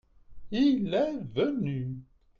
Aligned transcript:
il 0.49 0.95
est 0.95 1.19
venu. 1.35 1.99